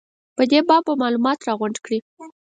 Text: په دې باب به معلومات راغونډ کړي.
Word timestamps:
په 0.35 0.43
دې 0.51 0.59
باب 0.67 0.83
به 0.87 0.93
معلومات 1.01 1.39
راغونډ 1.47 1.77
کړي. 1.85 1.99